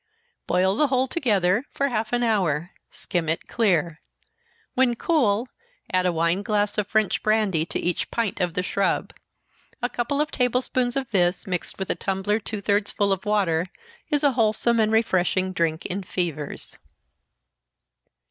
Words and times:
Boil 0.47 0.75
the 0.75 0.87
whole 0.87 1.05
together 1.05 1.63
for 1.69 1.89
half 1.89 2.11
an 2.11 2.23
hour, 2.23 2.71
skim 2.89 3.29
it 3.29 3.47
clear. 3.47 4.01
When 4.73 4.95
cool, 4.95 5.47
add 5.93 6.07
a 6.07 6.11
wine 6.11 6.41
glass 6.41 6.79
of 6.79 6.87
French 6.87 7.21
brandy 7.21 7.67
to 7.67 7.77
each 7.77 8.09
pint 8.09 8.39
of 8.41 8.55
the 8.55 8.63
shrub. 8.63 9.13
A 9.79 9.89
couple 9.89 10.19
of 10.19 10.31
table 10.31 10.61
spoonsful 10.63 10.99
of 11.03 11.11
this, 11.11 11.45
mixed 11.45 11.77
with 11.77 11.91
a 11.91 11.95
tumbler 11.95 12.39
two 12.39 12.61
thirds 12.61 12.91
full 12.91 13.11
of 13.11 13.25
water, 13.25 13.67
is 14.09 14.23
a 14.23 14.31
wholesome 14.31 14.79
and 14.79 14.91
refreshing 14.91 15.53
drink 15.53 15.85
in 15.85 16.01
fevers. 16.01 16.79